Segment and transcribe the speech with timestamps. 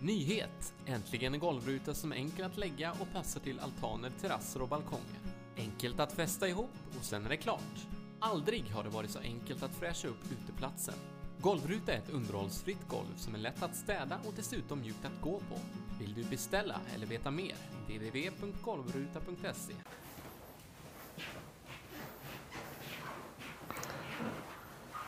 [0.00, 0.74] Nyhet!
[0.86, 5.20] Äntligen en golvruta som är enkel att lägga och passar till altaner, terrasser och balkonger.
[5.56, 7.86] Enkelt att fästa ihop och sen är det klart.
[8.20, 10.94] Aldrig har det varit så enkelt att fräscha upp uteplatsen.
[11.40, 15.38] Golvruta är ett underhållsfritt golv som är lätt att städa och dessutom mjukt att gå
[15.38, 15.58] på.
[16.00, 17.54] Vill du beställa eller veta mer?
[17.86, 19.74] www.golvruta.se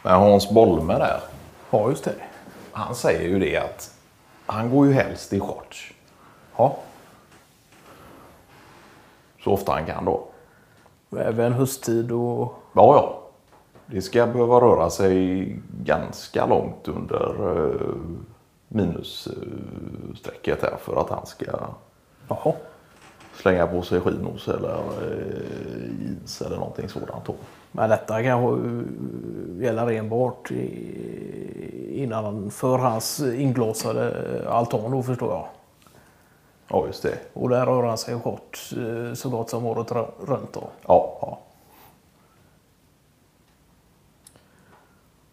[0.02, 1.20] Men Hans Bolme där,
[1.70, 2.22] Ja, just det.
[2.72, 3.99] han säger ju det att
[4.50, 5.94] han går ju helst i shorts.
[6.56, 6.76] Ja.
[9.44, 10.26] Så ofta han kan då.
[11.18, 12.54] Även hösttid och...
[12.74, 13.16] Ja, ja.
[13.86, 15.46] Det ska behöva röra sig
[15.84, 17.80] ganska långt under eh,
[18.68, 21.46] minusstrecket här för att han ska
[22.28, 22.52] Jaha.
[23.34, 27.24] slänga på sig skinos eller eh, jeans eller någonting sådant.
[27.24, 27.34] Då.
[27.72, 28.56] Men detta kanske
[29.64, 31.29] gäller enbart i-
[31.90, 35.46] innan för hans inglasade altan då förstår jag.
[36.68, 37.18] Ja, just det.
[37.32, 39.92] Och där rör han sig hårt eh, så gott som året
[40.26, 40.68] runt då.
[40.86, 41.38] Ja, ja.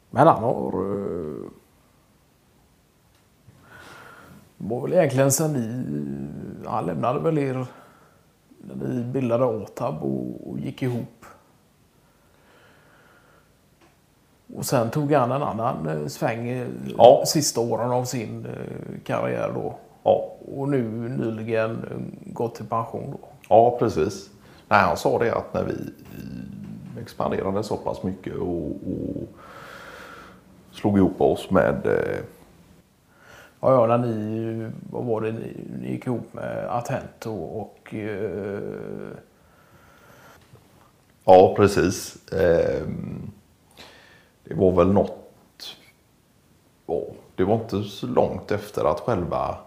[0.10, 0.68] Men han har...
[0.68, 1.52] eh,
[4.58, 6.70] var väl egentligen sen ni...
[6.70, 7.66] Han lämnade väl er
[8.58, 11.26] när ni bildade ATAB och, och gick ihop.
[14.58, 17.24] Och sen tog han en annan eh, sväng eh, Ja.
[17.26, 19.76] sista åren av sin eh, karriär då.
[20.04, 20.32] ja.
[20.56, 23.28] Och nu nyligen eh, gått till pension då.
[23.50, 24.30] Ja, precis.
[24.68, 29.28] Nej, han sa det att när vi eh, expanderade så pass mycket och, och
[30.72, 31.86] slog ihop oss med...
[31.86, 32.20] eh,
[33.62, 38.60] Ja, ja, när ni, vad var det, ni, ni gick ihop med Attento och eh,
[41.26, 42.18] Ja, precis.
[42.34, 43.32] Ehm,
[44.48, 45.76] det var väl något...
[46.86, 49.58] oh, det var inte så långt efter att själva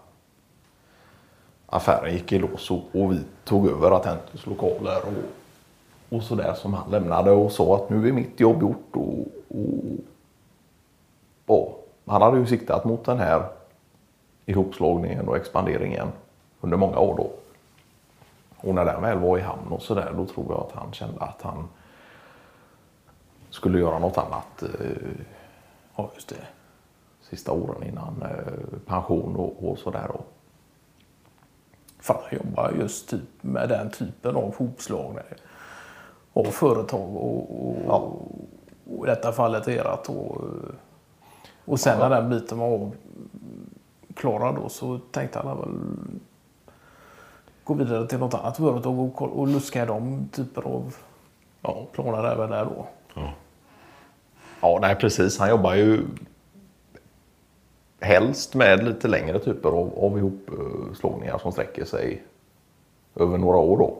[1.66, 6.74] affären gick i lås och, och vi tog över Attentus lokaler och, och sådär som
[6.74, 8.96] han lämnade och sa att nu är mitt jobb gjort.
[8.96, 9.96] Och, och,
[11.46, 13.44] och han hade ju siktat mot den här
[14.46, 16.08] ihopslagningen och expanderingen
[16.60, 17.30] under många år då.
[18.56, 21.20] Och när den väl var i hamn och sådär då tror jag att han kände
[21.20, 21.68] att han
[23.50, 24.68] skulle göra något annat eh,
[25.96, 26.46] ja, just det.
[27.22, 30.10] sista åren innan eh, pension och, och sådär.
[32.06, 35.24] han jobbar just typ med den typen av hopslagning
[36.32, 38.12] av företag och, och, Ja.
[38.96, 40.08] och i detta fallet erat.
[40.08, 40.40] Och,
[41.64, 42.90] och sen när den biten var
[44.08, 45.68] avklarad då så tänkte han väl
[47.64, 50.96] gå vidare till något annat företag och, och luska i de typer av
[51.62, 52.86] ja, planer även där då.
[54.60, 55.38] Ja, nej precis.
[55.38, 56.02] Han jobbar ju
[58.00, 62.22] helst med lite längre typer av, av ihopslagningar som sträcker sig
[63.14, 63.78] över några år.
[63.78, 63.96] Då.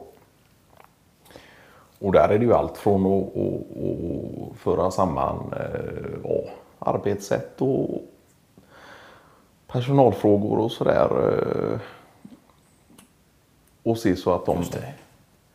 [1.99, 6.39] Och där är det ju allt från att, att, att föra samman eh, ja,
[6.79, 8.01] arbetssätt och
[9.67, 11.09] personalfrågor och sådär.
[11.29, 11.79] Eh,
[13.83, 14.63] och se så att de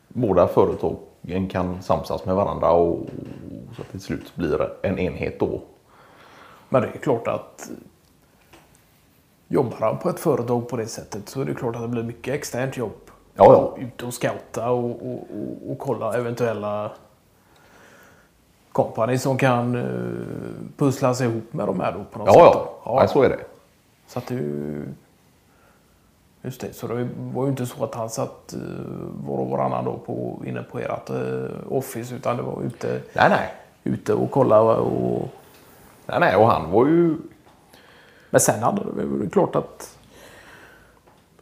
[0.07, 2.99] båda företagen kan samsas med varandra och
[3.77, 5.61] så att det till slut blir en enhet då.
[6.69, 7.69] Men det är klart att
[9.47, 12.03] jobbar han på ett företag på det sättet så är det klart att det blir
[12.03, 12.91] mycket externt jobb.
[13.35, 13.45] Ja,
[13.77, 13.83] ja.
[13.83, 16.91] Ute och scouta och, och, och, och kolla eventuella
[18.71, 20.17] company som kan uh,
[20.77, 22.41] pussla sig ihop med de här då på något Ja, sätt.
[22.85, 22.91] ja.
[22.91, 22.99] då.
[22.99, 23.39] Nej, så är det.
[24.07, 24.43] Så att det.
[26.41, 28.61] Just det, så det var ju inte så att han satt uh,
[29.27, 33.29] var och varannan då på, inne på ert uh, office utan det var ute, Nej,
[33.29, 33.53] nej.
[33.87, 35.29] Ute och kolla och...
[36.05, 36.35] Nej, nej.
[36.35, 37.15] Och han var ju...
[38.29, 39.97] Men sen hade det väl klart att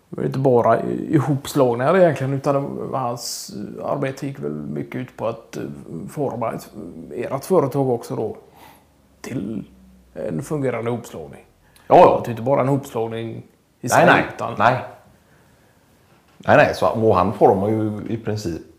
[0.10, 5.28] det var inte bara ihopslagningar egentligen utan det hans arbete gick väl mycket ut på
[5.28, 5.64] att eh,
[6.10, 6.70] forma ett,
[7.14, 8.38] ert företag också då
[9.22, 9.64] till
[10.14, 11.46] en fungerande ihopslagning.
[11.88, 12.20] Ja, Det ja.
[12.20, 13.44] var inte bara en ihopslagning i
[13.82, 14.26] Nej, sig nej.
[14.36, 14.84] utan Nej.
[16.38, 16.76] Nej, nej.
[16.76, 18.75] Så, och han formar ju i princip...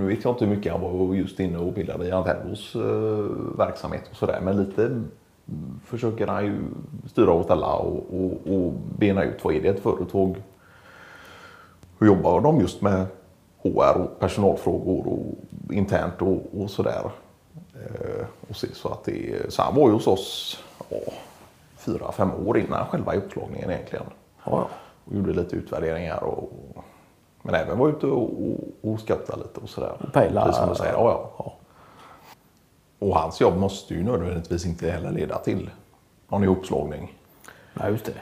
[0.00, 2.80] Nu vet jag inte hur mycket han var just inne och bildade i Antellos eh,
[3.58, 4.40] verksamhet och sådär.
[4.42, 5.02] Men lite
[5.84, 6.60] försöker han ju
[7.10, 10.42] styra och ställa och, och, och bena ut vad är det ett företag?
[11.98, 13.06] Hur jobbar de just med
[13.62, 17.10] HR och personalfrågor och internt och, och sådär.
[17.74, 20.58] Eh, och se så att det är, så han var ju hos oss
[20.88, 20.96] ja,
[21.76, 24.04] fyra, fem år innan själva uppslagningen egentligen.
[24.44, 24.68] Ja, ja.
[25.04, 26.52] Och gjorde lite utvärderingar och
[27.42, 29.92] men även var ute och, och, och scoutade lite och sådär.
[30.12, 30.44] pejla.
[30.44, 30.92] Precis som du säger.
[30.92, 31.30] Ja.
[31.38, 31.52] Ja.
[32.98, 35.70] Och hans jobb måste ju nödvändigtvis inte heller leda till
[36.28, 37.18] någon ihopslagning.
[37.74, 38.12] Nej, just det.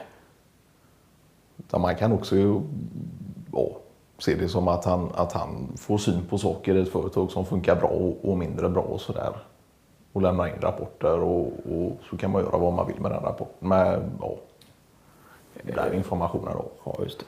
[1.57, 2.35] Utan man kan också
[3.53, 3.67] ja,
[4.17, 7.45] se det som att han, att han får syn på saker i ett företag som
[7.45, 9.33] funkar bra och, och mindre bra och sådär.
[10.13, 13.23] Och lämnar in rapporter och, och, så kan man göra vad man vill med den
[13.23, 13.67] rapporten.
[13.67, 14.35] Med ja,
[15.63, 16.65] den informationen då.
[16.83, 17.25] Ja, just det.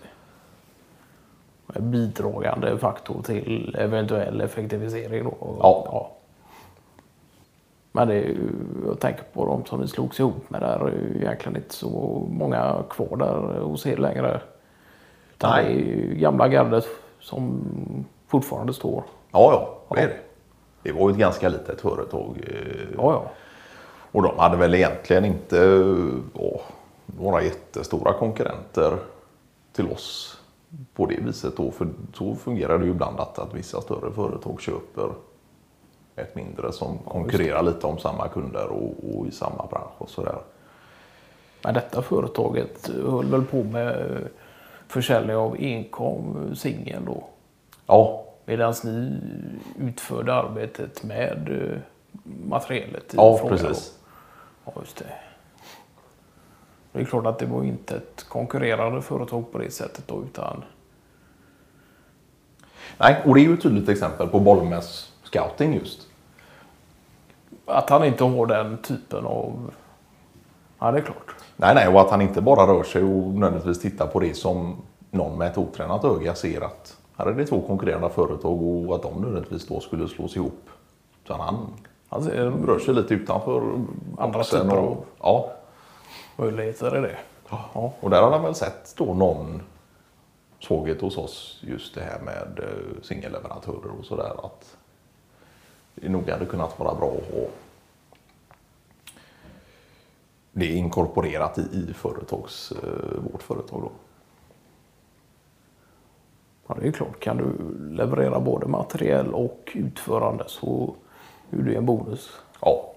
[1.80, 5.58] Bidragande faktor till eventuell effektivisering då.
[5.60, 6.12] Ja.
[7.92, 8.38] Men det är ju,
[8.86, 10.80] jag tänker på de som vi slogs ihop med där.
[10.80, 14.42] Det är ju egentligen inte så många kvar där hos er längre.
[15.44, 15.64] Nej.
[15.66, 16.86] det är ju gamla gardet
[17.20, 17.62] som
[18.28, 19.04] fortfarande står.
[19.32, 19.52] Ja,
[19.90, 20.18] ja, det är det.
[20.84, 22.38] Det var ju ett ganska litet företag.
[22.48, 23.32] eh, Ja, ja.
[24.12, 25.58] Och de hade väl egentligen inte
[26.40, 26.62] ja,
[27.06, 28.98] några jättestora konkurrenter
[29.74, 30.41] till oss
[30.94, 31.58] på det viset.
[31.58, 31.72] Då.
[31.72, 35.10] För så fungerar det ju ibland att, att vissa större företag köper
[36.16, 40.38] ett mindre som konkurrerar lite om samma kunder och, och i samma bransch och sådär.
[41.64, 44.18] Men detta företaget höll väl på med
[44.88, 47.24] försäljning av enkom singel då.
[47.88, 49.20] Ja, Medan ni
[49.80, 51.78] utförde arbetet med eh,
[52.50, 53.58] materialet i ja fråga då.
[53.58, 54.00] precis.
[54.66, 55.06] Ja, just det.
[56.92, 60.64] Det är klart att det var inte ett konkurrerande företag på det sättet då, utan
[62.98, 66.08] Nej, och det är ju ett tydligt exempel på Bollnäs scouting just.
[67.66, 69.72] att han inte har den typen av...
[70.80, 71.36] Ja, det är klart.
[71.56, 74.76] Nej, nej, och att han inte bara rör sig och nödvändigtvis tittar på det som
[75.12, 79.04] någon med ett otränat öga ser att här är det två konkurrerande företag och att
[79.04, 80.70] de nödvändigtvis då skulle slås ihop.
[81.28, 81.56] Så han
[82.10, 83.62] Han ser rör sig lite utanför
[84.18, 85.52] Andra typer och, av- Ja,
[86.36, 87.18] möjligheter i det.
[87.50, 87.94] Ja.
[88.00, 89.62] och där har han väl sett då någon
[90.60, 94.78] svaghet hos oss just det här med eh, singelleverantörer och sådär att
[95.96, 97.48] det nog hade kunnat vara bra att ha
[100.52, 103.82] det inkorporerat i, företags, eh, vårt företag.
[103.82, 103.92] Då.
[106.68, 107.20] ja, det är klart.
[107.20, 110.96] Kan du leverera både materiell och utförande så
[111.52, 112.30] är det en bonus.
[112.62, 112.91] Ja,